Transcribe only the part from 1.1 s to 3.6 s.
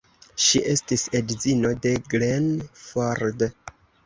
edzino de Glenn Ford.